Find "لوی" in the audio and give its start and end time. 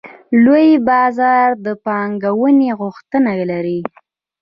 0.43-0.69